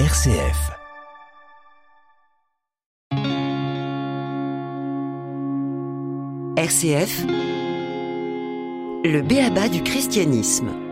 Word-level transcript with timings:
RCF. 0.00 0.72
RCF, 6.56 7.24
le 9.04 9.22
béaba 9.22 9.68
du 9.68 9.84
christianisme. 9.84 10.83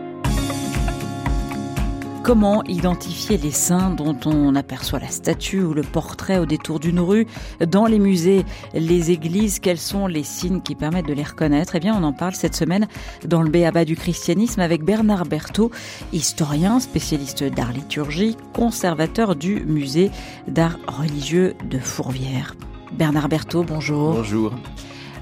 Comment 2.23 2.63
identifier 2.63 3.37
les 3.37 3.51
saints 3.51 3.89
dont 3.89 4.17
on 4.25 4.55
aperçoit 4.55 4.99
la 4.99 5.09
statue 5.09 5.61
ou 5.61 5.73
le 5.73 5.81
portrait 5.81 6.37
au 6.39 6.45
détour 6.45 6.79
d'une 6.79 7.01
rue 7.01 7.27
Dans 7.59 7.85
les 7.85 7.99
musées, 7.99 8.45
les 8.73 9.11
églises, 9.11 9.59
quels 9.59 9.77
sont 9.77 10.07
les 10.07 10.23
signes 10.23 10.61
qui 10.61 10.73
permettent 10.73 11.07
de 11.07 11.13
les 11.13 11.23
reconnaître? 11.23 11.75
Eh 11.75 11.81
bien, 11.81 11.93
on 11.93 12.03
en 12.03 12.13
parle 12.13 12.33
cette 12.33 12.55
semaine 12.55 12.87
dans 13.25 13.41
le 13.41 13.49
Béaba 13.49 13.83
du 13.83 13.97
christianisme 13.97 14.61
avec 14.61 14.85
Bernard 14.85 15.25
Berthaud, 15.25 15.69
historien, 16.13 16.79
spécialiste 16.79 17.43
d'art 17.43 17.73
liturgique, 17.73 18.37
conservateur 18.53 19.35
du 19.35 19.65
musée 19.65 20.09
d'art 20.47 20.79
religieux 20.87 21.55
de 21.69 21.77
Fourvière. 21.77 22.55
Bernard 22.93 23.27
Berthaud, 23.27 23.63
bonjour. 23.63 24.13
Bonjour. 24.13 24.53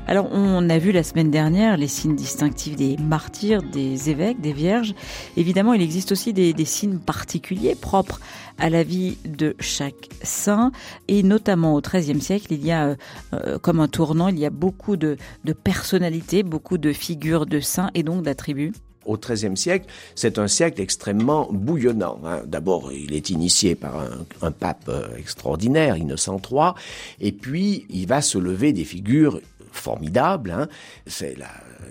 Alors, 0.07 0.27
on 0.31 0.69
a 0.69 0.77
vu 0.77 0.91
la 0.91 1.03
semaine 1.03 1.31
dernière 1.31 1.77
les 1.77 1.87
signes 1.87 2.15
distinctifs 2.15 2.75
des 2.75 2.97
martyrs, 2.97 3.61
des 3.63 4.09
évêques, 4.09 4.41
des 4.41 4.51
vierges. 4.51 4.93
Évidemment, 5.37 5.73
il 5.73 5.81
existe 5.81 6.11
aussi 6.11 6.33
des, 6.33 6.53
signes 6.65 6.99
particuliers 6.99 7.75
propres 7.75 8.19
à 8.57 8.69
la 8.69 8.83
vie 8.83 9.17
de 9.25 9.55
chaque 9.59 10.09
saint. 10.23 10.71
Et 11.07 11.23
notamment 11.23 11.75
au 11.75 11.81
XIIIe 11.81 12.19
siècle, 12.19 12.47
il 12.51 12.65
y 12.65 12.71
a, 12.71 12.87
euh, 12.87 12.95
euh, 13.33 13.59
comme 13.59 13.79
un 13.79 13.87
tournant, 13.87 14.27
il 14.27 14.39
y 14.39 14.45
a 14.45 14.49
beaucoup 14.49 14.97
de, 14.97 15.17
personnalités, 15.63 16.43
beaucoup 16.43 16.77
de 16.77 16.91
figures 16.91 17.45
de 17.45 17.59
saints 17.59 17.91
et 17.93 18.03
donc 18.03 18.23
d'attributs 18.23 18.73
au 19.05 19.17
XIIIe 19.17 19.57
siècle, 19.57 19.87
c'est 20.13 20.37
un 20.37 20.47
siècle 20.47 20.79
extrêmement 20.79 21.47
bouillonnant. 21.51 22.19
Hein. 22.23 22.41
D'abord, 22.45 22.91
il 22.91 23.13
est 23.13 23.31
initié 23.31 23.73
par 23.73 24.05
un, 24.43 24.51
pape 24.51 24.85
euh, 24.89 25.15
extraordinaire, 25.17 25.97
Innocent 25.97 26.39
III, 26.51 26.73
et 27.19 27.31
puis 27.31 27.87
il 27.89 28.05
va 28.05 28.21
se 28.21 28.37
lever 28.37 28.73
des 28.73 28.85
figures 28.85 29.41
formidable. 29.71 30.51
Hein. 30.51 30.67
C'est 31.07 31.35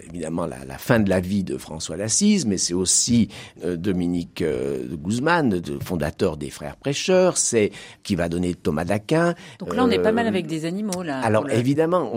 évidemment 0.09 0.47
la, 0.47 0.79
fin 0.79 1.01
de 1.01 1.09
la 1.09 1.21
vie 1.21 1.45
de 1.45 1.57
François 1.57 1.97
d'Assise, 1.97 2.47
mais 2.47 2.59
c'est 2.59 2.75
aussi 2.75 3.29
euh, 3.65 3.77
Dominique 3.77 4.43
euh, 4.43 4.87
de 4.87 4.97
Guzman, 4.97 5.61
fondateur 5.83 6.37
des 6.37 6.51
Frères 6.51 6.77
Prêcheurs, 6.77 7.37
c'est 7.37 7.71
qui 8.03 8.15
va 8.15 8.29
donner 8.29 8.55
Thomas 8.55 8.85
d'Aquin. 8.85 9.35
Donc 9.59 9.75
là, 9.75 9.85
on 9.85 9.91
est 9.91 9.99
pas 9.99 10.13
mal 10.13 10.27
euh, 10.27 10.31
avec 10.31 10.47
des 10.47 10.65
animaux 10.65 11.03
là. 11.03 11.21
Alors 11.21 11.51
évidemment, 11.51 12.13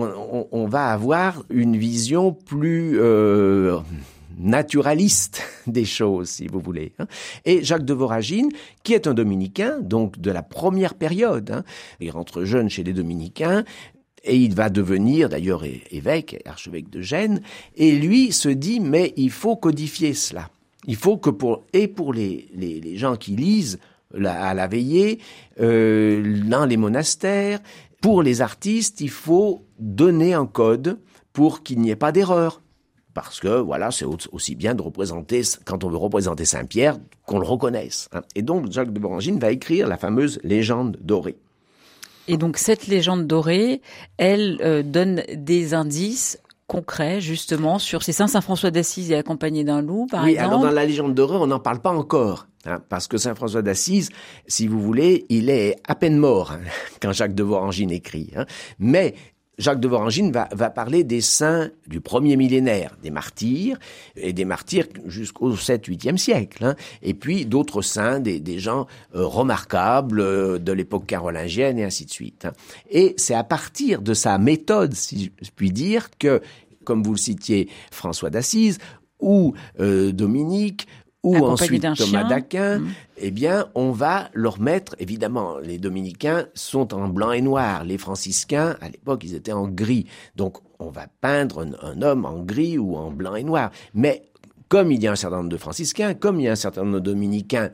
on, 0.52 0.67
va 0.67 0.88
avoir 0.88 1.44
une 1.50 1.77
vision 1.77 2.31
plus 2.31 2.98
naturaliste 4.38 5.44
des 5.67 5.86
choses, 5.86 6.30
si 6.30 6.48
vous 6.48 6.59
voulez. 6.59 6.94
Hein. 7.00 7.08
Et 7.45 7.64
Jacques 7.64 7.86
de 7.86 7.94
Voragine, 7.94 8.50
qui 8.83 8.94
est 8.94 9.08
un 9.08 9.14
dominicain, 9.14 9.80
donc 9.80 10.20
de 10.20 10.31
la 10.31 10.44
première 10.44 10.95
période, 10.95 11.52
hein. 11.52 11.64
il 12.00 12.11
rentre 12.11 12.44
jeune 12.44 12.70
chez 12.70 12.83
les 12.83 12.94
dominicains, 12.94 13.64
et 14.23 14.38
il 14.38 14.55
va 14.55 14.69
devenir 14.69 15.29
d'ailleurs 15.29 15.63
évêque, 15.91 16.41
archevêque 16.45 16.89
de 16.89 17.02
Gênes, 17.02 17.41
et 17.75 17.91
lui 17.91 18.31
se 18.31 18.49
dit 18.49 18.80
mais 18.80 19.13
il 19.17 19.31
faut 19.31 19.55
codifier 19.55 20.13
cela. 20.13 20.49
Il 20.85 20.95
faut 20.95 21.17
que 21.17 21.30
pour 21.30 21.63
et 21.73 21.88
pour 21.88 22.13
les, 22.13 22.49
les, 22.53 22.97
gens 22.97 23.15
qui 23.15 23.35
lisent 23.35 23.80
à 24.13 24.53
la 24.53 24.67
veillée, 24.67 25.19
euh, 25.59 26.41
dans 26.45 26.65
les 26.65 26.77
monastères, 26.77 27.59
pour 28.02 28.21
les 28.21 28.41
artistes, 28.41 28.99
il 29.02 29.09
faut 29.09 29.65
donner 29.80 30.33
un 30.33 30.45
code 30.45 30.99
pour 31.31 31.63
qu'il 31.63 31.80
n'y 31.80 31.89
ait 31.89 31.95
pas 31.95 32.11
d'erreur. 32.11 32.61
Parce 33.13 33.39
que 33.39 33.59
voilà, 33.59 33.91
c'est 33.91 34.05
aussi 34.05 34.55
bien 34.55 34.73
de 34.73 34.81
représenter, 34.81 35.41
quand 35.65 35.83
on 35.83 35.89
veut 35.89 35.97
représenter 35.97 36.45
Saint-Pierre, 36.45 36.97
qu'on 37.25 37.39
le 37.39 37.45
reconnaisse. 37.45 38.09
Hein. 38.11 38.21
Et 38.35 38.41
donc 38.41 38.71
Jacques 38.71 38.91
de 38.91 38.99
Borangine 38.99 39.39
va 39.39 39.52
écrire 39.52 39.87
la 39.87 39.97
fameuse 39.97 40.39
légende 40.43 40.97
dorée. 41.02 41.37
Et 42.27 42.38
donc 42.38 42.57
cette 42.57 42.88
légende 42.88 43.27
dorée, 43.27 43.81
elle 44.17 44.59
euh, 44.61 44.83
donne 44.83 45.23
des 45.33 45.73
indices 45.73 46.39
concrets 46.67 47.21
justement 47.21 47.80
sur 47.80 48.03
ces 48.03 48.14
saints. 48.14 48.27
Saint 48.27 48.42
François 48.42 48.71
d'Assise 48.71 49.11
est 49.11 49.17
accompagné 49.17 49.64
d'un 49.64 49.81
loup, 49.81 50.08
par 50.09 50.23
oui, 50.23 50.31
exemple. 50.31 50.49
alors 50.49 50.61
dans 50.61 50.71
la 50.71 50.86
légende 50.86 51.14
dorée, 51.14 51.37
on 51.37 51.48
n'en 51.48 51.59
parle 51.59 51.81
pas 51.81 51.92
encore. 51.92 52.48
Hein, 52.65 52.80
parce 52.87 53.09
que 53.09 53.17
Saint 53.17 53.36
François 53.36 53.61
d'Assise, 53.61 54.09
si 54.48 54.67
vous 54.67 54.80
voulez, 54.80 55.25
il 55.27 55.49
est 55.49 55.75
à 55.86 55.95
peine 55.95 56.17
mort 56.17 56.53
hein, 56.53 56.61
quand 57.02 57.11
Jacques 57.11 57.36
de 57.36 57.43
Vorangine 57.43 57.92
écrit. 57.92 58.31
Hein. 58.37 58.45
Mais 58.80 59.15
Jacques 59.59 59.80
de 59.80 59.87
Vorangine 59.87 60.31
va, 60.31 60.69
parler 60.71 61.03
des 61.03 61.21
saints 61.21 61.69
du 61.87 62.02
premier 62.02 62.36
millénaire, 62.37 62.97
des 63.03 63.11
martyrs, 63.11 63.77
et 64.15 64.33
des 64.33 64.45
martyrs 64.45 64.87
jusqu'au 65.05 65.53
7-8e 65.53 66.17
siècle, 66.17 66.65
hein. 66.65 66.75
et 67.03 67.14
puis 67.14 67.45
d'autres 67.45 67.83
saints, 67.83 68.19
des, 68.19 68.39
des 68.39 68.58
gens 68.58 68.87
euh, 69.15 69.25
remarquables 69.25 70.21
euh, 70.21 70.58
de 70.58 70.71
l'époque 70.71 71.05
carolingienne, 71.05 71.77
et 71.77 71.83
ainsi 71.83 72.05
de 72.05 72.11
suite. 72.11 72.45
Hein. 72.45 72.53
Et 72.89 73.13
c'est 73.17 73.36
à 73.36 73.43
partir 73.43 74.02
de 74.02 74.15
sa 74.15 74.39
méthode, 74.39 74.93
si 74.95 75.31
je 75.39 75.49
puis 75.55 75.71
dire, 75.71 76.09
que, 76.17 76.42
comme 76.83 77.03
vous 77.03 77.11
le 77.11 77.17
citiez, 77.17 77.69
François 77.92 78.31
d'Assise, 78.31 78.80
ou 79.19 79.53
euh, 79.80 80.11
Dominique, 80.11 80.87
ou 81.23 81.38
ensuite 81.38 81.86
Thomas 81.95 82.26
d'Aquin, 82.26 82.80
mmh. 82.80 82.88
eh 83.17 83.32
bien, 83.32 83.70
on 83.76 83.92
va 83.92 84.30
leur 84.34 84.60
mettre, 84.60 84.94
évidemment, 85.00 85.58
les 85.60 85.78
dominicains 85.78 86.48
sont 86.54 86.94
en 86.94 87.08
blanc 87.08 87.32
et 87.32 87.42
noir, 87.42 87.86
les 87.86 87.98
franciscains, 87.98 88.76
à 88.82 88.89
l'époque, 88.89 89.23
ils 89.23 89.34
étaient 89.34 89.54
en 89.54 89.70
gris. 89.70 90.06
Donc, 90.36 90.58
on 90.80 90.89
va 90.89 91.08
peindre 91.22 91.66
un, 91.82 92.02
homme 92.02 92.26
en 92.26 92.39
gris 92.44 92.78
ou 92.78 92.98
en 92.98 93.10
blanc 93.10 93.36
et 93.36 93.44
noir. 93.44 93.72
Mais, 93.94 94.23
comme 94.67 94.92
il 94.92 95.02
y 95.02 95.08
a 95.08 95.14
un 95.14 95.16
certain 95.16 95.38
nombre 95.38 95.50
de 95.50 95.58
franciscains, 95.58 96.14
comme 96.14 96.42
il 96.42 96.44
y 96.44 96.48
a 96.50 96.52
un 96.52 96.58
certain 96.58 96.84
nombre 96.84 97.00
de 97.00 97.11
dominicains 97.11 97.70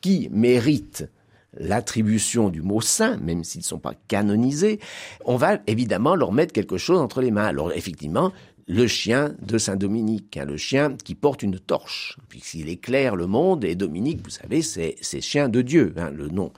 qui 0.00 0.28
méritent 0.32 1.08
l'attribution 1.56 2.50
du 2.50 2.62
mot 2.62 2.80
saint, 2.80 3.16
même 3.18 3.44
s'ils 3.44 3.60
ne 3.60 3.64
sont 3.64 3.78
pas 3.78 3.94
canonisés, 4.08 4.80
on 5.24 5.36
va 5.36 5.58
évidemment 5.66 6.14
leur 6.14 6.32
mettre 6.32 6.52
quelque 6.52 6.78
chose 6.78 6.98
entre 6.98 7.20
les 7.20 7.30
mains. 7.30 7.46
Alors 7.46 7.72
effectivement, 7.72 8.32
le 8.68 8.86
chien 8.86 9.34
de 9.40 9.56
Saint 9.56 9.76
Dominique, 9.76 10.36
hein, 10.36 10.44
le 10.44 10.58
chien 10.58 10.94
qui 11.02 11.14
porte 11.14 11.42
une 11.42 11.58
torche, 11.58 12.18
puisqu'il 12.28 12.68
éclaire 12.68 13.16
le 13.16 13.26
monde, 13.26 13.64
et 13.64 13.74
Dominique, 13.74 14.20
vous 14.22 14.30
savez, 14.30 14.60
c'est, 14.60 14.96
chien 15.20 15.48
de 15.48 15.62
Dieu, 15.62 15.94
hein, 15.96 16.10
le 16.10 16.28
nom, 16.28 16.52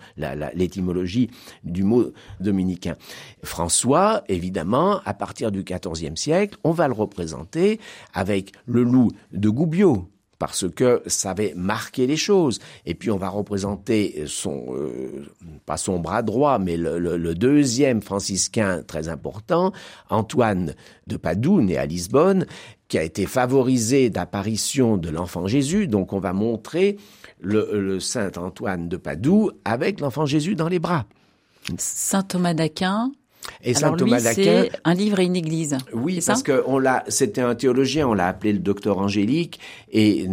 l'étymologie 0.54 1.31
du 1.62 1.84
mot 1.84 2.12
dominicain. 2.41 2.97
François, 3.44 4.25
évidemment, 4.28 5.00
à 5.04 5.15
partir 5.15 5.53
du 5.53 5.62
XIVe 5.62 6.16
siècle, 6.16 6.59
on 6.65 6.72
va 6.72 6.88
le 6.88 6.94
représenter 6.94 7.78
avec 8.12 8.53
le 8.66 8.82
loup 8.82 9.12
de 9.32 9.48
Goubiot, 9.48 10.09
parce 10.41 10.67
que 10.69 11.03
ça 11.06 11.33
avait 11.33 11.53
marqué 11.55 12.06
les 12.06 12.17
choses. 12.17 12.61
Et 12.87 12.95
puis 12.95 13.11
on 13.11 13.19
va 13.19 13.28
représenter 13.28 14.25
son, 14.27 14.75
euh, 14.75 15.27
pas 15.67 15.77
son 15.77 16.01
bras 16.01 16.23
droit, 16.23 16.59
mais 16.59 16.78
le, 16.78 17.34
deuxième 17.34 18.01
franciscain 18.01 18.83
très 18.83 19.09
important, 19.09 19.73
Antoine 20.09 20.75
de 21.06 21.17
Padoue, 21.19 21.61
né 21.61 21.77
à 21.77 21.84
Lisbonne, 21.84 22.47
qui 22.89 22.99
a 22.99 23.03
été 23.03 23.27
favorisé 23.27 24.09
d'apparition 24.09 24.97
de 24.97 25.11
l'enfant 25.11 25.47
Jésus. 25.47 25.87
Donc 25.87 26.15
on 26.15 26.21
va 26.21 26.33
montrer 26.33 26.97
le, 27.39 27.69
le 27.78 28.01
saint 28.01 28.33
Antoine 28.37 28.89
de 28.89 28.97
Padoue 28.97 29.51
avec 29.67 30.01
l'enfant 30.01 30.25
Jésus 30.25 30.55
dans 30.55 30.69
les 30.69 30.78
bras. 30.78 31.05
Saint 31.77 32.22
Thomas 32.22 32.55
d'Aquin, 32.55 33.12
et 33.62 33.75
saint 33.75 33.95
Thomas 33.95 34.21
d'Aquin, 34.21 34.67
un 34.84 34.95
livre 34.95 35.21
et 35.21 35.25
une 35.25 35.37
église. 35.37 35.78
Oui, 35.93 36.21
parce 36.27 36.43
que 36.43 36.62
on 36.67 36.78
l'a, 36.78 37.05
c'était 37.09 37.41
un 37.41 37.55
théologien, 37.55 38.09
on 38.09 38.15
l'a 38.15 38.28
appelé 38.28 38.53
le 38.53 38.59
docteur 38.59 38.99
Angélique, 38.99 39.61
et 39.91 40.27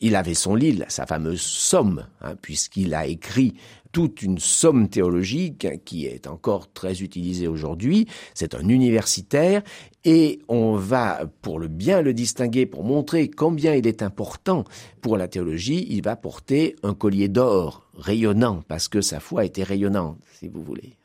il 0.00 0.16
avait 0.16 0.34
son 0.34 0.54
lit, 0.54 0.82
sa 0.88 1.06
fameuse 1.06 1.40
somme, 1.40 2.06
hein, 2.20 2.34
puisqu'il 2.40 2.94
a 2.94 3.06
écrit 3.06 3.54
toute 3.92 4.22
une 4.22 4.38
somme 4.38 4.88
théologique 4.88 5.66
qui 5.84 6.06
est 6.06 6.26
encore 6.26 6.70
très 6.72 7.00
utilisée 7.00 7.48
aujourd'hui. 7.48 8.06
C'est 8.34 8.54
un 8.54 8.68
universitaire 8.68 9.62
et 10.04 10.40
on 10.48 10.76
va, 10.76 11.22
pour 11.42 11.58
le 11.58 11.68
bien 11.68 12.02
le 12.02 12.12
distinguer, 12.12 12.66
pour 12.66 12.84
montrer 12.84 13.28
combien 13.28 13.74
il 13.74 13.86
est 13.86 14.02
important 14.02 14.64
pour 15.00 15.16
la 15.16 15.26
théologie, 15.26 15.86
il 15.88 16.02
va 16.02 16.16
porter 16.16 16.76
un 16.82 16.94
collier 16.94 17.28
d'or 17.28 17.88
rayonnant 17.94 18.62
parce 18.68 18.88
que 18.88 19.00
sa 19.00 19.20
foi 19.20 19.44
était 19.44 19.62
rayonnante, 19.62 20.18
si 20.38 20.48
vous 20.48 20.62
voulez. 20.62 20.98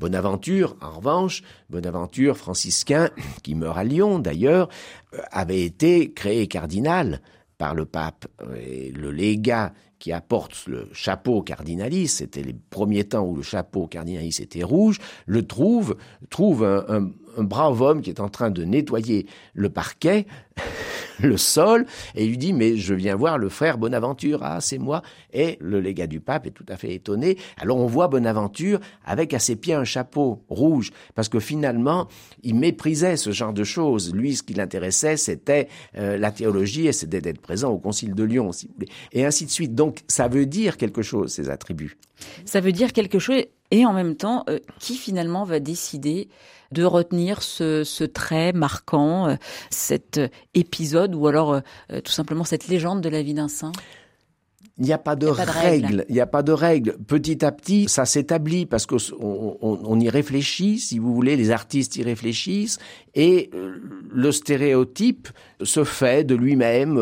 Bonaventure, 0.00 0.76
en 0.80 0.98
revanche, 0.98 1.42
Bonaventure 1.70 2.36
franciscain, 2.36 3.10
qui 3.42 3.54
meurt 3.54 3.78
à 3.78 3.84
Lyon 3.84 4.18
d'ailleurs, 4.18 4.68
euh, 5.14 5.18
avait 5.30 5.62
été 5.62 6.12
créé 6.12 6.46
cardinal 6.46 7.20
par 7.58 7.74
le 7.74 7.84
pape. 7.84 8.26
Et 8.60 8.90
le 8.92 9.10
légat 9.10 9.72
qui 9.98 10.12
apporte 10.12 10.66
le 10.66 10.88
chapeau 10.92 11.42
cardinalis, 11.42 12.08
c'était 12.08 12.42
les 12.42 12.54
premiers 12.54 13.04
temps 13.04 13.24
où 13.24 13.34
le 13.34 13.42
chapeau 13.42 13.86
cardinalis 13.86 14.40
était 14.40 14.62
rouge, 14.62 14.98
le 15.24 15.46
trouve, 15.46 15.96
trouve 16.28 16.64
un, 16.64 16.84
un 16.88 17.10
brave 17.44 17.80
homme 17.80 18.02
qui 18.02 18.10
est 18.10 18.20
en 18.20 18.28
train 18.28 18.50
de 18.50 18.64
nettoyer 18.64 19.26
le 19.54 19.68
parquet, 19.68 20.26
le 21.20 21.36
sol, 21.36 21.86
et 22.14 22.26
lui 22.26 22.38
dit, 22.38 22.52
mais 22.52 22.76
je 22.76 22.94
viens 22.94 23.16
voir 23.16 23.38
le 23.38 23.48
frère 23.48 23.78
Bonaventure, 23.78 24.40
ah, 24.42 24.60
c'est 24.60 24.78
moi. 24.78 25.02
Et 25.32 25.56
le 25.60 25.80
légat 25.80 26.06
du 26.06 26.20
pape 26.20 26.46
est 26.46 26.50
tout 26.50 26.66
à 26.68 26.76
fait 26.76 26.94
étonné. 26.94 27.38
Alors 27.58 27.78
on 27.78 27.86
voit 27.86 28.08
Bonaventure 28.08 28.80
avec 29.04 29.34
à 29.34 29.38
ses 29.38 29.56
pieds 29.56 29.74
un 29.74 29.84
chapeau 29.84 30.42
rouge, 30.48 30.90
parce 31.14 31.28
que 31.28 31.40
finalement, 31.40 32.08
il 32.42 32.54
méprisait 32.54 33.16
ce 33.16 33.30
genre 33.30 33.52
de 33.52 33.64
choses. 33.64 34.14
Lui, 34.14 34.36
ce 34.36 34.42
qui 34.42 34.54
l'intéressait, 34.54 35.16
c'était 35.16 35.68
euh, 35.96 36.16
la 36.16 36.30
théologie 36.30 36.86
et 36.86 36.92
c'était 36.92 37.20
d'être 37.20 37.40
présent 37.40 37.70
au 37.70 37.78
concile 37.78 38.14
de 38.14 38.24
Lyon, 38.24 38.52
si 38.52 38.66
vous 38.66 38.74
voulez. 38.74 38.88
Et 39.12 39.24
ainsi 39.24 39.46
de 39.46 39.50
suite. 39.50 39.74
Donc, 39.74 40.00
ça 40.08 40.28
veut 40.28 40.46
dire 40.46 40.76
quelque 40.76 41.02
chose, 41.02 41.32
ces 41.32 41.50
attributs. 41.50 41.96
Ça 42.44 42.60
veut 42.60 42.72
dire 42.72 42.92
quelque 42.92 43.18
chose, 43.18 43.44
et 43.70 43.86
en 43.86 43.92
même 43.92 44.16
temps, 44.16 44.44
euh, 44.48 44.58
qui 44.78 44.94
finalement 44.94 45.44
va 45.44 45.60
décider 45.60 46.28
de 46.72 46.84
retenir 46.84 47.42
ce, 47.42 47.84
ce 47.84 48.04
trait 48.04 48.52
marquant, 48.52 49.28
euh, 49.28 49.34
cet 49.70 50.20
épisode, 50.54 51.14
ou 51.14 51.26
alors 51.26 51.54
euh, 51.54 52.00
tout 52.04 52.12
simplement 52.12 52.44
cette 52.44 52.68
légende 52.68 53.00
de 53.00 53.08
la 53.08 53.22
vie 53.22 53.34
d'un 53.34 53.48
saint? 53.48 53.72
Il 54.78 54.84
n'y 54.84 54.92
a 54.92 54.98
pas 54.98 55.16
de, 55.16 55.26
règles. 55.26 56.04
Il 56.10 56.14
n'y 56.14 56.20
a 56.20 56.26
pas 56.26 56.42
de 56.42 56.52
règles. 56.52 56.98
Petit 57.06 57.42
à 57.46 57.50
petit, 57.50 57.88
ça 57.88 58.04
s'établit 58.04 58.66
parce 58.66 58.84
qu'on 58.84 58.98
on, 59.20 59.56
on, 59.62 60.00
y 60.00 60.10
réfléchit, 60.10 60.78
si 60.78 60.98
vous 60.98 61.14
voulez, 61.14 61.34
les 61.34 61.50
artistes 61.50 61.96
y 61.96 62.02
réfléchissent, 62.02 62.78
et 63.14 63.48
le 64.10 64.32
stéréotype 64.32 65.28
se 65.62 65.82
fait 65.82 66.24
de 66.24 66.34
lui-même, 66.34 67.00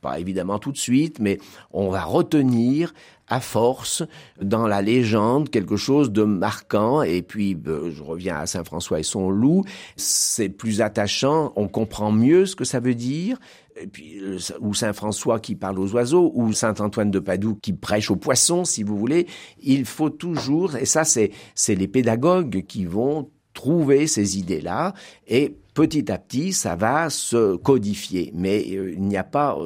pas 0.00 0.18
évidemment 0.18 0.58
tout 0.58 0.72
de 0.72 0.76
suite, 0.76 1.20
mais 1.20 1.38
on 1.72 1.90
va 1.90 2.02
retenir 2.02 2.92
à 3.30 3.40
force 3.40 4.02
dans 4.42 4.66
la 4.66 4.82
légende 4.82 5.48
quelque 5.48 5.76
chose 5.76 6.10
de 6.10 6.24
marquant. 6.24 7.02
Et 7.02 7.22
puis, 7.22 7.56
euh, 7.66 7.90
je 7.90 8.02
reviens 8.02 8.36
à 8.36 8.46
Saint 8.46 8.64
François 8.64 9.00
et 9.00 9.04
son 9.04 9.30
loup, 9.30 9.64
c'est 9.96 10.48
plus 10.48 10.80
attachant, 10.80 11.52
on 11.56 11.68
comprend 11.68 12.12
mieux 12.12 12.44
ce 12.44 12.56
que 12.56 12.64
ça 12.64 12.80
veut 12.80 12.94
dire. 12.94 13.38
Et 13.80 13.86
puis, 13.86 14.18
euh, 14.20 14.38
ou 14.60 14.74
Saint 14.74 14.92
François 14.92 15.38
qui 15.40 15.54
parle 15.54 15.78
aux 15.78 15.92
oiseaux, 15.94 16.32
ou 16.34 16.52
Saint 16.52 16.74
Antoine 16.80 17.10
de 17.10 17.20
Padoue 17.20 17.54
qui 17.54 17.72
prêche 17.72 18.10
aux 18.10 18.16
poissons, 18.16 18.64
si 18.64 18.82
vous 18.82 18.98
voulez. 18.98 19.26
Il 19.62 19.84
faut 19.84 20.10
toujours, 20.10 20.76
et 20.76 20.84
ça, 20.84 21.04
c'est, 21.04 21.30
les 21.68 21.88
pédagogues 21.88 22.64
qui 22.66 22.84
vont 22.84 23.30
trouver 23.54 24.06
ces 24.06 24.38
idées-là 24.38 24.94
et 25.26 25.56
petit 25.74 26.10
à 26.10 26.18
petit, 26.18 26.52
ça 26.52 26.76
va 26.76 27.10
se 27.10 27.56
codifier. 27.56 28.32
Mais 28.34 28.64
euh, 28.72 28.92
il 28.92 29.02
n'y 29.02 29.16
a 29.16 29.24
pas, 29.24 29.56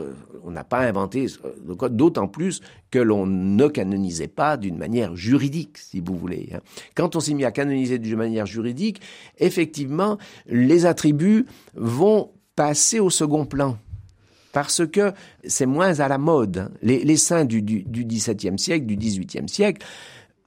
on 0.44 0.50
n'a 0.50 0.64
pas 0.64 0.80
inventé 0.80 1.26
le 1.66 1.74
code, 1.74 1.96
d'autant 1.96 2.28
plus 2.28 2.60
que 2.90 2.98
l'on 2.98 3.26
ne 3.26 3.66
canonisait 3.66 4.28
pas 4.28 4.56
d'une 4.56 4.76
manière 4.76 5.16
juridique, 5.16 5.78
si 5.78 6.00
vous 6.00 6.16
voulez. 6.16 6.50
Hein. 6.54 6.60
Quand 6.94 7.16
on 7.16 7.20
s'est 7.20 7.34
mis 7.34 7.44
à 7.44 7.50
canoniser 7.50 7.98
d'une 7.98 8.16
manière 8.16 8.46
juridique, 8.46 9.00
effectivement, 9.38 10.18
les 10.46 10.86
attributs 10.86 11.46
vont 11.74 12.30
passer 12.54 13.00
au 13.00 13.10
second 13.10 13.46
plan 13.46 13.78
parce 14.52 14.86
que 14.86 15.12
c'est 15.44 15.66
moins 15.66 15.98
à 15.98 16.06
la 16.06 16.18
mode. 16.18 16.58
Hein. 16.58 16.70
Les, 16.82 17.16
saints 17.16 17.44
du, 17.44 17.60
du 17.60 18.04
XVIIe 18.04 18.58
siècle, 18.58 18.86
du 18.86 18.96
XVIIIe 18.96 19.48
siècle, 19.48 19.84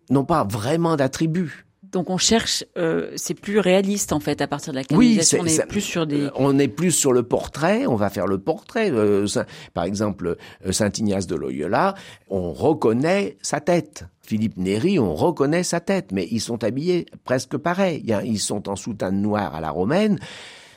n'ont 0.10 0.24
pas 0.24 0.46
vraiment 0.46 0.96
d'attributs. 0.96 1.67
Donc 1.92 2.10
on 2.10 2.18
cherche, 2.18 2.66
euh, 2.78 3.12
c'est 3.16 3.34
plus 3.34 3.60
réaliste 3.60 4.12
en 4.12 4.20
fait 4.20 4.42
à 4.42 4.48
partir 4.48 4.74
de 4.74 4.78
la 4.78 4.84
canonisation. 4.84 5.40
Oui, 5.42 5.52
on 5.58 5.62
est 5.62 5.68
plus 5.68 5.82
sur 5.82 6.06
des. 6.08 6.22
Euh, 6.24 6.30
on 6.36 6.60
est 6.60 6.68
plus 6.68 6.92
sur 6.92 7.14
le 7.14 7.24
portrait. 7.24 7.86
On 7.86 7.96
va 7.96 8.10
faire 8.10 8.28
le 8.28 8.38
portrait. 8.38 8.92
Euh, 8.92 9.26
par 9.74 9.86
exemple, 9.86 10.36
Saint 10.72 10.92
Ignace 10.98 11.28
de 11.28 11.36
Loyola, 11.36 11.96
on 12.30 12.52
reconnaît 12.52 13.38
sa 13.42 13.62
tête. 13.62 14.06
Philippe 14.22 14.58
Néri, 14.58 15.00
on 15.00 15.16
reconnaît 15.16 15.64
sa 15.64 15.80
tête, 15.80 16.12
mais 16.12 16.28
ils 16.30 16.42
sont 16.42 16.64
habillés 16.64 17.06
presque 17.24 17.56
pareil. 17.56 18.04
Ils 18.26 18.40
sont 18.40 18.68
en 18.68 18.76
soutane 18.76 19.22
noire 19.22 19.56
à 19.56 19.62
la 19.62 19.72
romaine. 19.72 20.20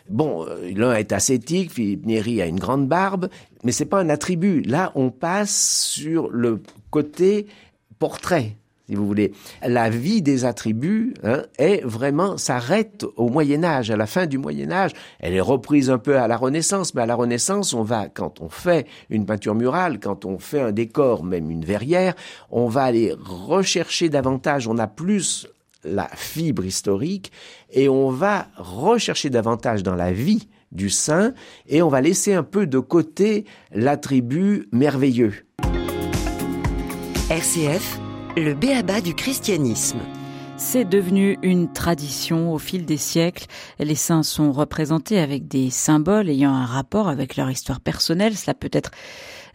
Bon, 0.08 0.46
l'un 0.74 0.94
est 0.94 1.12
ascétique, 1.12 1.72
Philippe 1.72 2.06
Néri 2.06 2.42
a 2.42 2.46
une 2.46 2.58
grande 2.58 2.88
barbe, 2.88 3.28
mais 3.64 3.72
c'est 3.72 3.84
pas 3.84 4.00
un 4.00 4.08
attribut. 4.08 4.62
Là, 4.62 4.92
on 4.94 5.10
passe 5.10 5.82
sur 5.82 6.28
le 6.30 6.62
côté 6.90 7.46
portrait 7.98 8.56
si 8.90 8.96
vous 8.96 9.06
voulez. 9.06 9.32
La 9.62 9.88
vie 9.88 10.20
des 10.20 10.44
attributs 10.44 11.14
hein, 11.22 11.42
est 11.58 11.82
vraiment 11.84 12.36
s'arrête 12.36 13.06
au 13.16 13.28
Moyen 13.28 13.62
Âge, 13.62 13.92
à 13.92 13.96
la 13.96 14.06
fin 14.06 14.26
du 14.26 14.36
Moyen 14.36 14.72
Âge. 14.72 14.90
Elle 15.20 15.34
est 15.34 15.40
reprise 15.40 15.90
un 15.90 15.98
peu 15.98 16.18
à 16.18 16.26
la 16.26 16.36
Renaissance, 16.36 16.92
mais 16.94 17.02
à 17.02 17.06
la 17.06 17.14
Renaissance, 17.14 17.72
on 17.72 17.84
va 17.84 18.08
quand 18.08 18.40
on 18.40 18.48
fait 18.48 18.88
une 19.08 19.26
peinture 19.26 19.54
murale, 19.54 20.00
quand 20.00 20.24
on 20.24 20.40
fait 20.40 20.60
un 20.60 20.72
décor, 20.72 21.22
même 21.22 21.52
une 21.52 21.64
verrière, 21.64 22.14
on 22.50 22.66
va 22.66 22.82
aller 22.82 23.14
rechercher 23.20 24.08
davantage. 24.08 24.66
On 24.66 24.76
a 24.76 24.88
plus 24.88 25.46
la 25.84 26.08
fibre 26.08 26.64
historique 26.64 27.30
et 27.70 27.88
on 27.88 28.10
va 28.10 28.48
rechercher 28.56 29.30
davantage 29.30 29.84
dans 29.84 29.94
la 29.94 30.12
vie 30.12 30.48
du 30.72 30.90
saint 30.90 31.32
et 31.68 31.80
on 31.80 31.88
va 31.88 32.00
laisser 32.00 32.34
un 32.34 32.42
peu 32.42 32.66
de 32.66 32.80
côté 32.80 33.44
l'attribut 33.72 34.68
merveilleux. 34.72 35.34
RCF 37.30 38.00
le 38.36 38.54
béaba 38.54 39.00
du 39.00 39.14
christianisme. 39.14 39.98
C'est 40.56 40.84
devenu 40.84 41.38
une 41.42 41.72
tradition 41.72 42.52
au 42.52 42.58
fil 42.58 42.84
des 42.84 42.96
siècles. 42.96 43.46
Les 43.78 43.94
saints 43.94 44.22
sont 44.22 44.52
représentés 44.52 45.18
avec 45.18 45.48
des 45.48 45.70
symboles 45.70 46.28
ayant 46.28 46.54
un 46.54 46.66
rapport 46.66 47.08
avec 47.08 47.36
leur 47.36 47.50
histoire 47.50 47.80
personnelle. 47.80 48.36
Cela 48.36 48.54
peut 48.54 48.70
être 48.72 48.90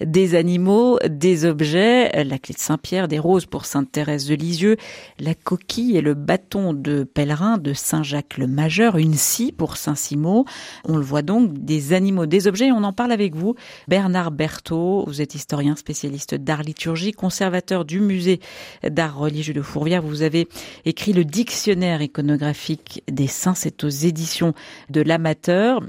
des 0.02 0.36
animaux, 0.36 1.00
des 1.08 1.46
objets, 1.46 2.24
la 2.24 2.38
clé 2.38 2.54
de 2.54 2.60
Saint-Pierre, 2.60 3.08
des 3.08 3.20
roses 3.20 3.46
pour 3.46 3.66
Sainte 3.66 3.92
Thérèse 3.92 4.28
de 4.28 4.36
Lisieux, 4.36 4.78
la 5.20 5.34
coquille 5.34 5.98
et 5.98 6.02
le 6.02 6.14
bâton 6.14 6.74
de 6.74 7.04
pèlerin 7.04 7.58
de 7.58 7.74
Saint-Jacques 7.74 8.38
le 8.38 8.48
Majeur, 8.48 8.98
une 8.98 9.14
scie 9.14 9.52
pour 9.52 9.78
Saint-Simon. 9.78 10.46
On 10.86 10.98
le 10.98 11.04
voit 11.04 11.22
donc, 11.22 11.54
des 11.54 11.94
animaux, 11.94 12.26
des 12.26 12.48
objets, 12.48 12.72
on 12.72 12.84
en 12.84 12.94
parle 12.94 13.12
avec 13.12 13.36
vous. 13.36 13.56
Bernard 13.88 14.32
Berthaud, 14.32 15.06
vous 15.08 15.22
êtes 15.22 15.36
historien 15.36 15.76
spécialiste 15.76 16.36
d'art 16.36 16.64
liturgie, 16.64 17.12
conservateur 17.12 17.86
du 17.86 18.00
musée 18.00 18.40
d'art 18.84 19.18
religieux 19.18 19.54
de 19.54 19.62
Fourvière. 19.62 20.02
Vous 20.02 20.22
avez 20.22 20.48
écrit 20.86 21.14
le 21.14 21.26
dictionnaire 21.26 22.02
iconographique 22.02 23.04
des 23.12 23.28
saints, 23.28 23.56
c'est 23.56 23.84
aux 23.84 23.90
éditions 23.90 24.54
de 24.90 25.02
l'amateur. 25.02 25.82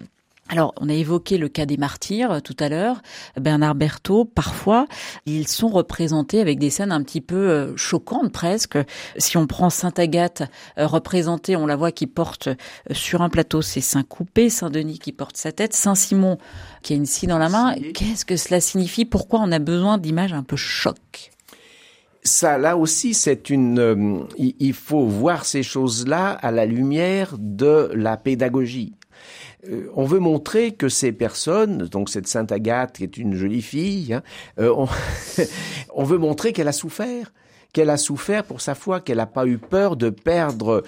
Alors, 0.48 0.72
on 0.80 0.88
a 0.88 0.92
évoqué 0.92 1.38
le 1.38 1.48
cas 1.48 1.66
des 1.66 1.76
martyrs 1.76 2.30
euh, 2.30 2.40
tout 2.40 2.56
à 2.60 2.68
l'heure. 2.68 3.02
Bernard 3.40 3.74
Berthaud, 3.74 4.24
parfois, 4.24 4.86
ils 5.26 5.48
sont 5.48 5.68
représentés 5.68 6.40
avec 6.40 6.60
des 6.60 6.70
scènes 6.70 6.92
un 6.92 7.02
petit 7.02 7.20
peu 7.20 7.36
euh, 7.36 7.76
choquantes 7.76 8.30
presque. 8.30 8.78
Si 9.18 9.36
on 9.36 9.48
prend 9.48 9.70
Sainte 9.70 9.98
Agathe 9.98 10.42
euh, 10.78 10.86
représentée, 10.86 11.56
on 11.56 11.66
la 11.66 11.74
voit 11.74 11.90
qui 11.90 12.06
porte 12.06 12.48
sur 12.92 13.22
un 13.22 13.28
plateau 13.28 13.60
ses 13.60 13.80
seins 13.80 14.04
coupés, 14.04 14.48
Saint 14.48 14.70
Denis 14.70 15.00
qui 15.00 15.12
porte 15.12 15.36
sa 15.36 15.50
tête, 15.50 15.74
Saint 15.74 15.96
Simon 15.96 16.38
qui 16.82 16.92
a 16.92 16.96
une 16.96 17.06
scie 17.06 17.26
dans 17.26 17.38
la 17.38 17.48
main. 17.48 17.74
Qu'est-ce 17.94 18.24
que 18.24 18.36
cela 18.36 18.60
signifie? 18.60 19.04
Pourquoi 19.04 19.40
on 19.40 19.50
a 19.50 19.58
besoin 19.58 19.98
d'images 19.98 20.32
un 20.32 20.44
peu 20.44 20.56
choc? 20.56 21.32
Ça, 22.22 22.58
là 22.58 22.76
aussi, 22.76 23.14
c'est 23.14 23.50
une. 23.50 24.26
il 24.36 24.72
faut 24.72 25.04
voir 25.04 25.44
ces 25.44 25.62
choses-là 25.62 26.30
à 26.30 26.50
la 26.50 26.66
lumière 26.66 27.36
de 27.38 27.90
la 27.94 28.16
pédagogie. 28.16 28.94
Euh, 29.68 29.90
on 29.94 30.04
veut 30.04 30.18
montrer 30.18 30.72
que 30.72 30.88
ces 30.88 31.12
personnes, 31.12 31.86
donc 31.88 32.10
cette 32.10 32.26
Sainte 32.26 32.52
Agathe 32.52 32.96
qui 32.96 33.04
est 33.04 33.16
une 33.16 33.34
jolie 33.34 33.62
fille, 33.62 34.14
hein, 34.14 34.22
euh, 34.58 34.86
on, 35.94 36.04
veut 36.04 36.18
montrer 36.18 36.52
qu'elle 36.52 36.68
a 36.68 36.72
souffert, 36.72 37.32
qu'elle 37.72 37.90
a 37.90 37.96
souffert 37.96 38.44
pour 38.44 38.60
sa 38.60 38.74
foi, 38.74 39.00
qu'elle 39.00 39.18
n'a 39.18 39.26
pas 39.26 39.46
eu 39.46 39.58
peur 39.58 39.96
de 39.96 40.10
perdre 40.10 40.82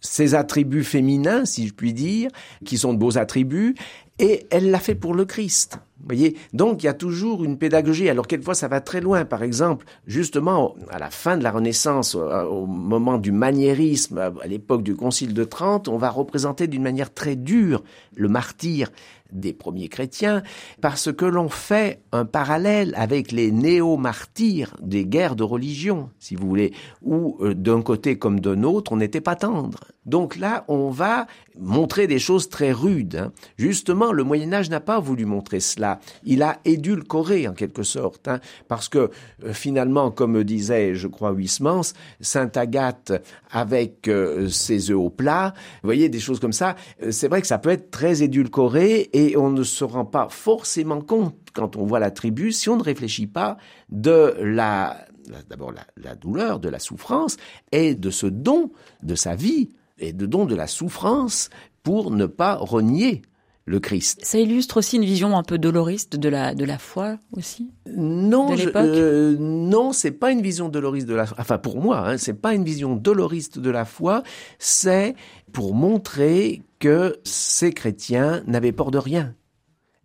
ses 0.00 0.34
attributs 0.34 0.84
féminins, 0.84 1.44
si 1.44 1.68
je 1.68 1.74
puis 1.74 1.92
dire, 1.92 2.30
qui 2.64 2.78
sont 2.78 2.94
de 2.94 2.98
beaux 2.98 3.18
attributs, 3.18 3.74
et 4.18 4.46
elle 4.50 4.70
l'a 4.70 4.80
fait 4.80 4.94
pour 4.94 5.14
le 5.14 5.24
Christ. 5.24 5.78
Voyez 6.04 6.36
Donc 6.52 6.82
il 6.82 6.86
y 6.86 6.88
a 6.88 6.94
toujours 6.94 7.44
une 7.44 7.58
pédagogie. 7.58 8.08
Alors 8.08 8.26
quelquefois 8.26 8.54
ça 8.54 8.68
va 8.68 8.80
très 8.80 9.00
loin. 9.00 9.24
Par 9.24 9.42
exemple, 9.42 9.86
justement 10.06 10.74
à 10.90 10.98
la 10.98 11.10
fin 11.10 11.36
de 11.36 11.42
la 11.42 11.50
Renaissance, 11.50 12.14
au 12.14 12.66
moment 12.66 13.18
du 13.18 13.32
maniérisme, 13.32 14.18
à 14.18 14.46
l'époque 14.46 14.82
du 14.82 14.94
Concile 14.96 15.34
de 15.34 15.44
Trente, 15.44 15.88
on 15.88 15.98
va 15.98 16.10
représenter 16.10 16.66
d'une 16.66 16.82
manière 16.82 17.12
très 17.12 17.36
dure 17.36 17.82
le 18.16 18.28
martyr 18.28 18.90
des 19.32 19.52
premiers 19.52 19.88
chrétiens, 19.88 20.42
parce 20.80 21.12
que 21.12 21.24
l'on 21.24 21.48
fait 21.48 22.02
un 22.12 22.24
parallèle 22.24 22.94
avec 22.96 23.32
les 23.32 23.50
néo-martyrs 23.50 24.76
des 24.80 25.06
guerres 25.06 25.36
de 25.36 25.42
religion, 25.42 26.10
si 26.18 26.36
vous 26.36 26.48
voulez, 26.48 26.72
où 27.02 27.36
euh, 27.40 27.54
d'un 27.54 27.82
côté 27.82 28.18
comme 28.18 28.40
d'un 28.40 28.62
autre, 28.62 28.92
on 28.92 28.96
n'était 28.96 29.20
pas 29.20 29.36
tendre. 29.36 29.80
Donc 30.06 30.36
là, 30.36 30.64
on 30.68 30.90
va 30.90 31.26
montrer 31.58 32.06
des 32.06 32.18
choses 32.18 32.48
très 32.48 32.72
rudes. 32.72 33.16
Hein. 33.16 33.32
Justement, 33.58 34.12
le 34.12 34.24
Moyen 34.24 34.52
Âge 34.52 34.70
n'a 34.70 34.80
pas 34.80 34.98
voulu 34.98 35.26
montrer 35.26 35.60
cela. 35.60 36.00
Il 36.24 36.42
a 36.42 36.58
édulcoré 36.64 37.46
en 37.46 37.52
quelque 37.52 37.82
sorte, 37.82 38.26
hein, 38.26 38.40
parce 38.66 38.88
que 38.88 39.10
euh, 39.44 39.52
finalement, 39.52 40.10
comme 40.10 40.42
disait, 40.42 40.94
je 40.94 41.06
crois, 41.06 41.32
Huysmans, 41.32 41.92
Sainte 42.20 42.56
Agathe 42.56 43.12
avec 43.50 44.08
euh, 44.08 44.48
ses 44.48 44.90
œufs 44.90 44.96
au 44.96 45.10
plat, 45.10 45.54
vous 45.82 45.86
voyez, 45.86 46.08
des 46.08 46.20
choses 46.20 46.40
comme 46.40 46.52
ça, 46.52 46.76
c'est 47.10 47.28
vrai 47.28 47.40
que 47.40 47.46
ça 47.46 47.58
peut 47.58 47.70
être 47.70 47.90
très 47.90 48.22
édulcoré 48.22 49.10
on 49.36 49.50
ne 49.50 49.62
se 49.62 49.84
rend 49.84 50.04
pas 50.04 50.28
forcément 50.28 51.00
compte 51.00 51.36
quand 51.52 51.76
on 51.76 51.84
voit 51.84 51.98
la 51.98 52.10
tribu, 52.10 52.52
si 52.52 52.68
on 52.68 52.76
ne 52.76 52.82
réfléchit 52.82 53.26
pas 53.26 53.56
de 53.88 54.34
la, 54.40 55.06
d'abord 55.48 55.72
la, 55.96 56.14
douleur, 56.14 56.60
de 56.60 56.68
la 56.68 56.78
souffrance 56.78 57.36
et 57.72 57.94
de 57.94 58.10
ce 58.10 58.26
don 58.26 58.70
de 59.02 59.14
sa 59.14 59.34
vie 59.34 59.70
et 59.98 60.12
de 60.12 60.26
don 60.26 60.46
de 60.46 60.54
la 60.54 60.66
souffrance 60.66 61.50
pour 61.82 62.10
ne 62.10 62.26
pas 62.26 62.56
renier 62.56 63.22
le 63.66 63.80
Christ. 63.80 64.20
Ça 64.24 64.38
illustre 64.38 64.78
aussi 64.78 64.96
une 64.96 65.04
vision 65.04 65.36
un 65.36 65.42
peu 65.42 65.58
doloriste 65.58 66.16
de 66.16 66.28
la 66.28 66.54
de 66.54 66.64
la 66.64 66.78
foi 66.78 67.18
aussi? 67.32 67.70
Non, 67.94 68.56
je, 68.56 68.68
euh, 68.74 69.36
non, 69.38 69.92
c'est 69.92 70.10
pas 70.10 70.32
une 70.32 70.42
vision 70.42 70.68
doloriste 70.68 71.06
de 71.06 71.14
la. 71.14 71.26
Enfin, 71.38 71.58
pour 71.58 71.80
moi, 71.80 72.08
hein, 72.08 72.18
c'est 72.18 72.40
pas 72.40 72.54
une 72.54 72.64
vision 72.64 72.96
doloriste 72.96 73.58
de 73.58 73.70
la 73.70 73.84
foi. 73.84 74.22
C'est 74.58 75.14
pour 75.52 75.74
montrer 75.74 76.62
que 76.78 77.18
ces 77.24 77.72
chrétiens 77.72 78.42
n'avaient 78.46 78.72
peur 78.72 78.90
de 78.90 78.98
rien 78.98 79.34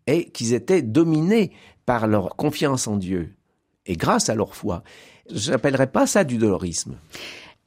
et 0.08 0.30
qu'ils 0.30 0.54
étaient 0.54 0.82
dominés 0.82 1.52
par 1.86 2.08
leur 2.08 2.36
confiance 2.36 2.88
en 2.88 2.98
Dieu 2.98 3.34
et 3.86 3.96
grâce 3.96 4.30
à 4.30 4.36
leur 4.36 4.56
foi. 4.56 4.84
Je 5.34 5.52
n'appellerais 5.52 5.88
pas 5.88 6.06
ça 6.06 6.24
du 6.24 6.38
dolorisme. 6.38 6.98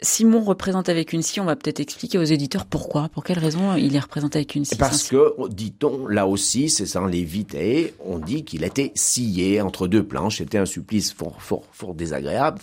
Simon 0.00 0.44
représente 0.44 0.88
avec 0.88 1.12
une 1.12 1.22
scie, 1.22 1.40
on 1.40 1.44
va 1.44 1.56
peut-être 1.56 1.80
expliquer 1.80 2.18
aux 2.18 2.24
éditeurs 2.24 2.66
pourquoi, 2.66 3.08
pour 3.08 3.24
quelle 3.24 3.40
raison 3.40 3.74
il 3.74 3.96
est 3.96 4.00
représenté 4.00 4.38
avec 4.38 4.54
une 4.54 4.64
scie. 4.64 4.76
Parce 4.76 5.08
que, 5.08 5.34
dit-on, 5.48 6.06
là 6.06 6.28
aussi, 6.28 6.70
c'est 6.70 6.86
sans 6.86 7.06
l'éviter, 7.06 7.94
on 8.04 8.20
dit 8.20 8.44
qu'il 8.44 8.62
était 8.62 8.92
scié 8.94 9.60
entre 9.60 9.88
deux 9.88 10.04
planches, 10.04 10.38
c'était 10.38 10.58
un 10.58 10.66
supplice 10.66 11.12
fort, 11.12 11.42
fort, 11.42 11.64
fort 11.72 11.94
désagréable, 11.94 12.60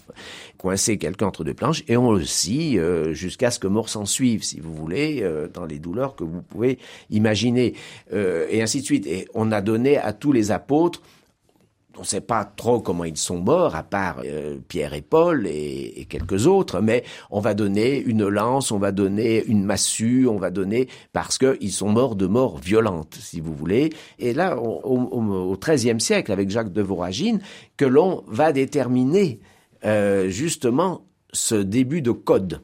coincer 0.58 0.98
quelqu'un 0.98 1.28
entre 1.28 1.44
deux 1.44 1.54
planches, 1.54 1.84
et 1.90 1.98
on 1.98 2.14
le 2.14 2.24
scie 2.24 2.80
euh, 2.80 3.14
jusqu'à 3.14 3.52
ce 3.52 3.60
que 3.60 3.68
mort 3.68 3.90
s'en 3.90 4.06
suive, 4.06 4.42
si 4.42 4.62
vous 4.62 4.74
voulez, 4.74 5.20
euh, 5.22 5.50
dans 5.54 5.66
les 5.66 5.80
douleurs 5.80 6.16
que 6.16 6.24
vous 6.24 6.42
pouvez 6.42 6.80
imaginer, 7.10 7.74
euh, 8.14 8.48
et 8.50 8.62
ainsi 8.62 8.80
de 8.80 8.86
suite. 8.86 9.08
Et 9.08 9.28
on 9.34 9.52
a 9.52 9.60
donné 9.60 9.98
à 9.98 10.14
tous 10.14 10.32
les 10.32 10.52
apôtres 10.52 11.02
on 11.98 12.02
ne 12.02 12.06
sait 12.06 12.22
pas 12.22 12.46
trop 12.46 12.80
comment 12.80 13.04
ils 13.04 13.18
sont 13.18 13.40
morts, 13.40 13.76
à 13.76 13.84
part 13.84 14.22
euh, 14.26 14.58
Pierre 14.68 14.94
et 14.94 15.02
Paul 15.02 15.48
et, 15.48 16.06
quelques 16.10 16.48
autres, 16.48 16.82
mais 16.82 17.04
on 17.32 17.40
va 17.40 17.54
donner 17.54 17.98
une 17.98 18.28
lance, 18.28 18.72
on 18.72 18.78
va 18.78 18.92
donner 18.92 19.44
une 19.46 19.64
massue, 19.64 20.28
on 20.28 20.38
va 20.38 20.52
donner 20.52 20.88
parce 21.14 21.38
qu'ils 21.38 21.72
sont 21.72 21.90
morts 21.90 22.16
de 22.16 22.28
mort 22.28 22.58
violente, 22.58 23.18
si 23.20 23.40
vous 23.40 23.54
voulez. 23.54 23.92
Et 24.20 24.34
là, 24.34 24.58
au 24.58 25.58
XIIIe 25.58 26.00
siècle, 26.00 26.32
avec 26.32 26.50
Jacques 26.50 26.74
de 26.74 26.82
Voragine, 26.82 27.40
que 27.78 27.86
l'on 27.86 28.24
va 28.28 28.52
déterminer 28.52 29.40
euh, 29.86 30.30
justement 30.30 31.06
ce 31.32 31.56
début 31.56 32.02
de 32.02 32.12
code. 32.12 32.62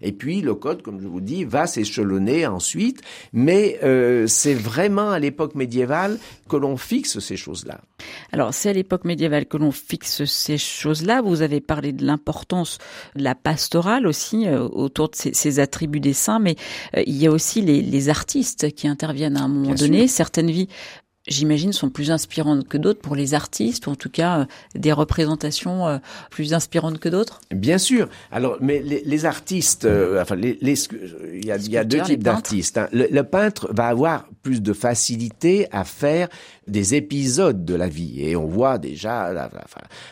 Et 0.00 0.12
puis 0.12 0.40
le 0.40 0.54
code, 0.54 0.82
comme 0.82 1.00
je 1.00 1.08
vous 1.08 1.20
dis, 1.20 1.44
va 1.44 1.66
s'échelonner 1.66 2.46
ensuite, 2.46 3.02
mais 3.32 3.78
euh, 3.82 4.26
c'est 4.26 4.54
vraiment 4.54 5.10
à 5.10 5.18
l'époque 5.18 5.54
médiévale 5.54 6.18
que 6.48 6.56
l'on 6.56 6.76
fixe 6.76 7.18
ces 7.18 7.36
choses-là. 7.36 7.80
Alors 8.32 8.52
c'est 8.52 8.70
à 8.70 8.72
l'époque 8.72 9.04
médiévale 9.04 9.46
que 9.46 9.56
l'on 9.56 9.70
fixe 9.70 10.24
ces 10.24 10.58
choses-là. 10.58 11.22
Vous 11.22 11.42
avez 11.42 11.60
parlé 11.60 11.92
de 11.92 12.04
l'importance 12.04 12.78
de 13.16 13.22
la 13.22 13.34
pastorale 13.34 14.06
aussi 14.06 14.46
euh, 14.46 14.60
autour 14.68 15.08
de 15.08 15.16
ces, 15.16 15.60
attributs 15.60 16.00
des 16.00 16.12
saints, 16.12 16.38
mais 16.38 16.56
euh, 16.96 17.02
il 17.06 17.16
y 17.16 17.26
a 17.26 17.30
aussi 17.30 17.62
les, 17.62 18.08
artistes 18.08 18.72
qui 18.74 18.86
interviennent 18.88 19.36
à 19.36 19.42
un 19.42 19.48
moment 19.48 19.74
donné. 19.74 20.06
Certaines 20.08 20.50
vies 20.50 20.68
j'imagine, 21.28 21.72
sont 21.72 21.90
plus 21.90 22.10
inspirantes 22.10 22.66
que 22.66 22.76
d'autres 22.76 23.00
pour 23.00 23.14
les 23.14 23.34
artistes, 23.34 23.86
ou 23.86 23.90
en 23.90 23.94
tout 23.94 24.10
cas 24.10 24.40
euh, 24.40 24.44
des 24.74 24.92
représentations 24.92 25.86
euh, 25.86 25.98
plus 26.30 26.54
inspirantes 26.54 26.98
que 26.98 27.08
d'autres? 27.08 27.40
Bien 27.50 27.78
sûr. 27.78 28.08
Alors, 28.32 28.56
mais 28.60 28.80
les, 28.80 29.24
artistes, 29.24 29.84
euh, 29.84 30.22
enfin, 30.22 30.36
les, 30.36 30.58
il 30.60 31.44
y 31.44 31.52
a, 31.52 31.56
il 31.56 31.70
y 31.70 31.76
a 31.76 31.84
deux 31.84 32.02
types 32.02 32.22
d'artistes. 32.22 32.78
Hein. 32.78 32.88
Le, 32.92 33.22
peintre 33.22 33.68
va 33.72 33.88
avoir 33.88 34.26
plus 34.42 34.62
de 34.62 34.72
facilité 34.72 35.66
à 35.70 35.84
faire 35.84 36.28
des 36.66 36.94
épisodes 36.94 37.64
de 37.64 37.74
la 37.74 37.88
vie, 37.88 38.22
et 38.22 38.36
on 38.36 38.46
voit 38.46 38.78
déjà 38.78 39.22
à 39.22 39.32
la, 39.32 39.50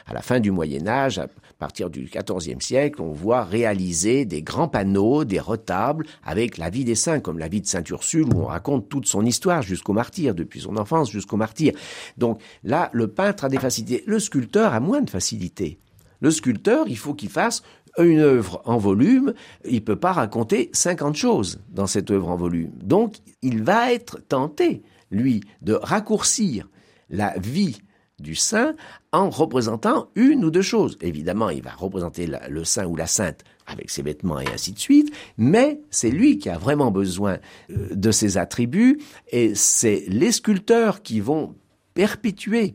à 0.06 0.14
la 0.14 0.23
fin 0.23 0.40
du 0.40 0.50
Moyen 0.50 0.87
Âge, 0.87 1.20
partir 1.58 1.90
du 1.90 2.10
XIVe 2.10 2.60
siècle, 2.60 3.00
on 3.00 3.12
voit 3.12 3.44
réaliser 3.44 4.25
des 4.25 4.42
grands 4.42 4.68
panneaux, 4.68 5.25
des 5.25 5.40
retables 5.40 6.06
avec 6.25 6.58
la 6.58 6.70
vie 6.70 6.84
des 6.84 6.94
saints, 6.94 7.20
comme 7.20 7.38
la 7.38 7.48
vie 7.48 7.60
de 7.60 7.66
Saint 7.66 7.84
Ursule, 7.84 8.26
où 8.34 8.42
on 8.42 8.46
raconte 8.46 8.88
toute 8.88 9.06
son 9.06 9.25
histoire 9.25 9.62
jusqu'au 9.62 9.92
martyr, 9.92 10.34
depuis 10.34 10.60
son 10.60 10.76
enfance 10.76 11.10
jusqu'au 11.10 11.36
martyr. 11.36 11.72
Donc 12.18 12.40
là, 12.62 12.90
le 12.92 13.08
peintre 13.08 13.44
a 13.44 13.48
des 13.48 13.58
facilités. 13.58 14.04
Le 14.06 14.18
sculpteur 14.18 14.75
a 14.75 14.80
moins 14.80 15.00
de 15.00 15.10
facilités. 15.10 15.78
Le 16.20 16.30
sculpteur, 16.30 16.86
il 16.88 16.96
faut 16.98 17.14
qu'il 17.14 17.30
fasse 17.30 17.62
une 17.98 18.20
œuvre 18.20 18.60
en 18.64 18.76
volume, 18.76 19.32
il 19.64 19.82
peut 19.82 19.96
pas 19.96 20.12
raconter 20.12 20.70
50 20.72 21.16
choses 21.16 21.60
dans 21.70 21.86
cette 21.86 22.10
œuvre 22.10 22.28
en 22.28 22.36
volume. 22.36 22.72
Donc, 22.82 23.16
il 23.42 23.62
va 23.62 23.92
être 23.92 24.20
tenté, 24.28 24.82
lui, 25.10 25.42
de 25.62 25.72
raccourcir 25.72 26.68
la 27.08 27.38
vie 27.38 27.78
du 28.18 28.35
saint 28.35 28.75
en 29.12 29.28
représentant 29.30 30.08
une 30.14 30.44
ou 30.44 30.50
deux 30.50 30.62
choses. 30.62 30.96
Évidemment, 31.00 31.50
il 31.50 31.62
va 31.62 31.73
représenter 31.73 32.26
le 32.26 32.64
saint 32.64 32.87
ou 32.87 32.96
la 32.96 33.06
sainte 33.06 33.44
avec 33.66 33.90
ses 33.90 34.02
vêtements 34.02 34.40
et 34.40 34.46
ainsi 34.46 34.73
de 34.73 34.78
suite, 34.78 35.14
mais 35.37 35.80
c'est 35.90 36.11
lui 36.11 36.38
qui 36.38 36.49
a 36.49 36.56
vraiment 36.56 36.90
besoin 36.90 37.38
euh, 37.70 37.88
de 37.90 38.11
ses 38.11 38.38
attributs 38.38 39.00
et 39.30 39.54
c'est 39.54 40.04
les 40.08 40.32
sculpteurs 40.32 41.02
qui 41.02 41.20
vont 41.20 41.54
perpétuer 41.94 42.75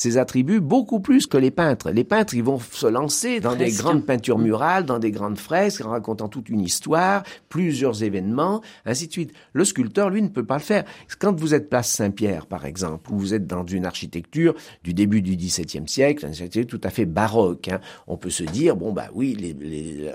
ces 0.00 0.16
attributs 0.16 0.60
beaucoup 0.60 1.00
plus 1.00 1.26
que 1.26 1.36
les 1.36 1.50
peintres. 1.50 1.90
Les 1.90 2.04
peintres, 2.04 2.32
ils 2.32 2.42
vont 2.42 2.58
se 2.58 2.86
lancer 2.86 3.38
dans 3.38 3.54
des 3.54 3.70
grandes 3.70 4.06
peintures 4.06 4.38
murales, 4.38 4.86
dans 4.86 4.98
des 4.98 5.10
grandes 5.10 5.36
fresques, 5.36 5.84
en 5.84 5.90
racontant 5.90 6.30
toute 6.30 6.48
une 6.48 6.62
histoire, 6.62 7.22
plusieurs 7.50 8.02
événements, 8.02 8.62
ainsi 8.86 9.08
de 9.08 9.12
suite. 9.12 9.34
Le 9.52 9.62
sculpteur, 9.62 10.08
lui, 10.08 10.22
ne 10.22 10.28
peut 10.28 10.46
pas 10.46 10.56
le 10.56 10.62
faire. 10.62 10.84
Quand 11.18 11.38
vous 11.38 11.52
êtes 11.52 11.68
place 11.68 11.90
Saint-Pierre, 11.90 12.46
par 12.46 12.64
exemple, 12.64 13.12
ou 13.12 13.18
vous 13.18 13.34
êtes 13.34 13.46
dans 13.46 13.66
une 13.66 13.84
architecture 13.84 14.54
du 14.84 14.94
début 14.94 15.20
du 15.20 15.36
XVIIe 15.36 15.86
siècle, 15.86 16.26
c'est 16.32 16.64
tout 16.64 16.80
à 16.82 16.88
fait 16.88 17.04
baroque, 17.04 17.68
hein, 17.68 17.80
on 18.06 18.16
peut 18.16 18.30
se 18.30 18.44
dire, 18.44 18.76
bon, 18.76 18.94
bah 18.94 19.08
oui, 19.12 19.54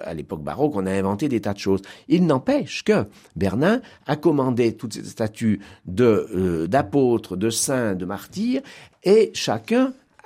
à 0.04 0.15
l'époque 0.15 0.42
baroque, 0.42 0.72
on 0.74 0.88
a 0.88 0.92
inventé 0.92 1.30
des 1.30 1.42
tas 1.42 1.54
de 1.54 1.60
choses. 1.60 1.84
Il 2.08 2.25
n'empêche 2.25 2.84
que 2.84 3.06
Bernin 3.36 3.82
a 4.08 4.15
commandé 4.15 4.75
toutes 4.75 4.94
ces 4.94 5.04
statues 5.04 5.60
de 5.86 6.27
euh, 6.36 6.68
d'apôtres, 6.68 7.38
de 7.38 7.51
saints, 7.51 7.94
de 7.94 8.06
martyrs, 8.06 8.63
et 9.06 9.30
chacun 9.36 9.75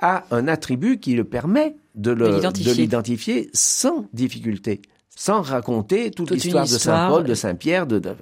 a 0.00 0.24
un 0.30 0.48
attribut 0.48 0.98
qui 0.98 1.14
le 1.14 1.24
permet 1.24 1.76
de 1.94 2.12
l'identifier 2.12 3.50
sans 3.52 4.06
difficulté 4.12 4.80
sans 5.20 5.42
raconter 5.42 6.10
toute, 6.10 6.30
l'histoire 6.30 6.64
de 6.64 6.70
Saint 6.70 7.08
Paul, 7.08 7.24
de 7.24 7.34
Saint 7.34 7.54
Pierre, 7.54 7.86
de, 7.86 7.98
de, 7.98 8.14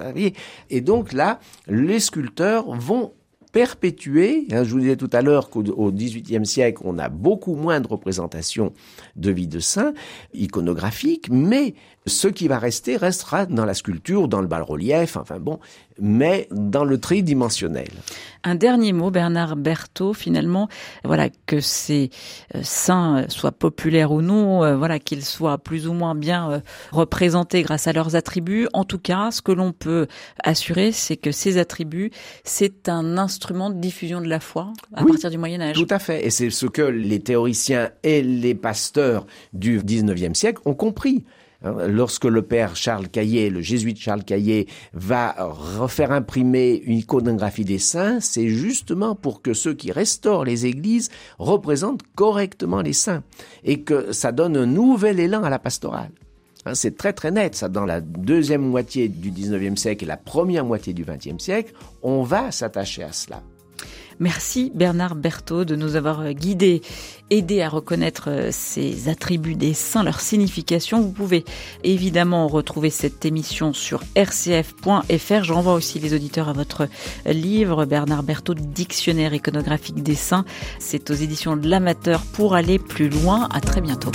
et 0.69 0.81
donc 0.81 1.13
là, 1.13 1.39
les 1.69 2.01
sculpteurs 2.01 2.75
vont 2.75 3.13
perpétuer. 3.53 4.47
Hein, 4.51 4.65
je 4.65 4.71
vous 4.71 4.81
disais 4.81 4.97
tout 4.97 5.11
à 5.13 5.23
l'heure 5.23 5.49
qu'au 5.49 5.93
XVIIIe 5.93 6.45
siècle, 6.45 6.83
on 6.85 6.99
a 6.99 7.09
beaucoup 7.09 7.55
moins 7.55 7.81
de 7.81 7.87
représentations 7.87 8.73
de 9.17 9.31
vie 9.31 9.47
de 9.47 9.61
saint 9.61 9.95
iconographiques, 10.35 11.29
mais 11.31 11.75
ce 12.09 12.29
qui 12.29 12.49
va 12.49 12.59
rester 12.59 12.97
restera 12.97 13.47
dans 13.47 13.65
la 13.65 13.75
sculpture, 13.75 14.29
dans 14.29 14.41
le 14.41 14.47
bas-relief, 14.47 15.17
enfin 15.17 15.39
bon, 15.39 15.59
mais 16.01 16.49
dans 16.51 16.85
le 16.85 16.99
tridimensionnel. 16.99 17.89
Un 18.45 18.55
dernier 18.55 18.93
mot, 18.93 19.11
Bernard 19.11 19.57
Berthaud, 19.57 20.13
finalement, 20.15 20.69
voilà, 21.05 21.29
que 21.47 21.61
ces 21.61 22.11
euh, 22.55 22.61
saints 22.63 23.27
soient 23.29 23.53
populaires 23.53 24.13
ou 24.13 24.23
non, 24.23 24.65
euh, 24.65 24.77
voilà, 24.77 24.99
qu'ils 24.99 25.25
soient 25.25 25.59
plus 25.59 25.89
ou 25.89 25.93
moins 25.93 26.15
bien 26.15 26.51
euh, 26.51 26.61
représentés 26.93 27.63
grâce 27.63 27.87
à 27.87 27.93
leurs 27.93 28.15
attributs. 28.15 28.69
En 28.73 28.85
tout 28.85 28.99
cas, 28.99 29.31
ce 29.31 29.43
que 29.43 29.53
l'on 29.53 29.73
peut 29.73 30.07
assurer, 30.43 30.93
c'est 30.93 31.17
que 31.17 31.33
ces 31.33 31.59
attributs, 31.59 32.11
c'est 32.45 32.89
un 32.89 33.19
instrument 33.19 33.71
de 33.71 33.81
diffusion 33.81 34.21
de 34.21 34.29
la 34.29 34.41
foi 34.41 34.73
à 34.95 35.05
partir 35.05 35.31
du 35.31 35.39
Moyen 35.39 35.61
Âge. 35.61 35.77
Tout 35.77 35.87
à 35.91 35.99
fait. 35.99 36.25
Et 36.25 36.31
c'est 36.31 36.51
ce 36.51 36.67
que 36.67 36.83
les 36.83 37.21
théoriciens 37.21 37.91
et 38.03 38.23
les 38.23 38.55
pasteurs 38.55 39.27
du 39.53 39.81
19e 39.81 40.35
siècle 40.35 40.63
ont 40.65 40.75
compris. 40.75 41.25
Hein, 41.65 41.89
lorsque 41.89 42.25
le 42.25 42.43
père 42.43 42.77
Charles 42.77 43.09
Caillé, 43.09 43.51
le 43.51 43.61
jésuite 43.61 43.99
Charles 43.99 44.23
Caillé, 44.23 44.69
va 44.93 45.35
refaire 45.39 46.13
imprimer 46.13 46.81
une 46.85 46.99
iconographie 46.99 47.65
des 47.65 47.79
saints, 47.79 48.21
c'est 48.21 48.49
justement 48.49 49.17
pour 49.17 49.43
que 49.43 49.55
ceux 49.55 49.75
qui 49.75 49.91
restaurent 49.91 50.45
les 50.45 50.67
églises 50.67 51.11
représentent 51.39 52.03
correctement 52.15 52.81
les 52.81 52.93
saints 52.93 53.25
et 53.65 53.81
que 53.81 54.13
ça 54.13 54.31
donne 54.31 54.57
un 54.57 54.67
nouvel 54.67 55.19
élan 55.19 55.43
à 55.43 55.51
la 55.51 55.59
pastorale. 55.59 56.13
Hein, 56.65 56.75
c'est 56.75 56.97
très 56.97 57.13
très 57.13 57.33
net, 57.33 57.57
ça, 57.57 57.69
dans 57.69 57.87
la 57.87 58.01
deuxième 58.01 58.63
moitié 58.63 59.09
du 59.09 59.33
19e 59.33 59.77
siècle 59.77 60.05
et 60.05 60.07
la 60.09 60.17
première 60.17 60.65
moitié 60.65 60.93
du 60.93 61.05
20e 61.05 61.41
siècle, 61.41 61.73
on 62.03 62.23
va 62.23 62.53
s'attacher 62.53 63.03
à 63.03 63.13
cela. 63.13 63.43
Merci 64.21 64.73
Bernard 64.75 65.15
Berthaud 65.15 65.65
de 65.65 65.77
nous 65.77 65.95
avoir 65.95 66.33
guidés, 66.33 66.83
aidés 67.31 67.63
à 67.63 67.69
reconnaître 67.69 68.25
euh, 68.29 68.49
ces 68.51 69.09
attributs 69.09 69.55
des 69.55 69.75
saints, 69.75 70.03
leur 70.03 70.21
signification. 70.21 71.01
Vous 71.01 71.13
pouvez 71.13 71.45
évidemment 71.85 72.49
retrouver 72.49 72.91
cette 72.91 73.25
émission 73.25 73.73
sur 73.73 74.03
rcf.fr. 74.17 75.45
Je 75.45 75.53
renvoie 75.53 75.75
aussi 75.75 76.01
les 76.01 76.15
auditeurs 76.15 76.49
à 76.49 76.53
votre 76.53 76.89
livre, 77.27 77.85
Bernard 77.85 78.25
Berthaud, 78.25 78.55
Dictionnaire 78.55 79.35
iconographique 79.35 80.03
des 80.03 80.17
saints. 80.17 80.45
C'est 80.79 81.11
aux 81.11 81.15
éditions 81.15 81.57
de 81.57 81.69
l'amateur 81.69 82.23
pour 82.33 82.55
aller 82.55 82.79
plus 82.79 83.09
loin. 83.09 83.49
À 83.53 83.61
très 83.61 83.81
bientôt. 83.81 84.11